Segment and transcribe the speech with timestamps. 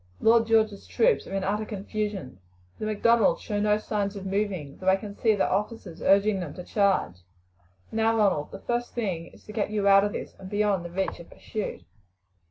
[0.19, 2.39] "Lord George's troops are in utter confusion.
[2.79, 6.39] The Macdonalds show no signs of moving, though I can see their officers are urging
[6.39, 7.17] them to charge.
[7.91, 10.89] Now, Ronald, the first thing is to get you out of this, and beyond the
[10.89, 11.83] reach of pursuit."